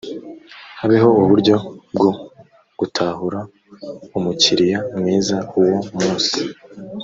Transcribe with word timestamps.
habeho 0.79 1.09
uburyo 1.21 1.55
bwo 1.95 2.09
gutahura 2.79 3.39
umukiriya 4.17 4.79
mwiza 4.97 5.37
uwo 5.57 5.75
munsi 5.97 6.39